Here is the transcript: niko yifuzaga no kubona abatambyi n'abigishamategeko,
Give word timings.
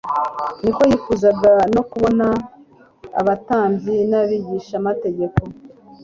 niko 0.63 0.81
yifuzaga 0.91 1.51
no 1.75 1.81
kubona 1.89 2.25
abatambyi 3.19 3.95
n'abigishamategeko, 4.11 5.39